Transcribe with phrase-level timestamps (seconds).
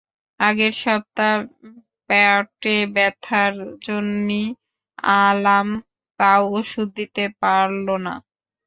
[0.39, 1.33] আগের সপ্তাহ
[2.09, 3.53] প্যাটে ব্যথার
[3.87, 4.43] জন্যি
[5.21, 5.67] আলাম,
[6.19, 8.13] তাও ওষুধ দিতি পারল না।